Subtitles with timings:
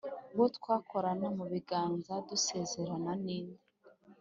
[0.33, 3.59] uwo twakorana mu biganza dusezerana ni nde’